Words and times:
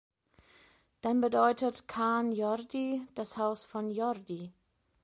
Dann 1.01 1.21
bedeutet 1.21 1.87
"Ca’n 1.87 2.31
Jordi" 2.31 3.05
„das 3.13 3.37
Haus 3.37 3.65
von 3.65 3.91
Jordi“. 3.91 4.51